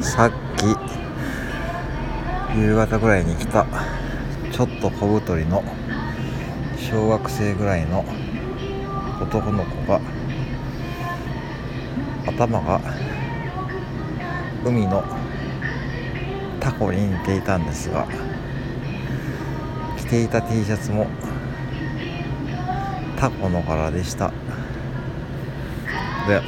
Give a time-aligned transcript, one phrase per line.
[0.00, 0.76] さっき
[2.56, 3.66] 夕方ぐらいに来た
[4.52, 5.62] ちょっと小太りの
[6.76, 8.04] 小学生ぐらいの
[9.20, 10.00] 男の子が
[12.26, 12.80] 頭が
[14.64, 15.04] 海の
[16.60, 18.06] タコに似ていたんですが
[19.96, 21.06] 着ていた T シャツも
[23.16, 24.32] タコの柄でした。
[26.28, 26.40] で